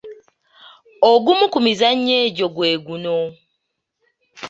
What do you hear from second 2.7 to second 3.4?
guno.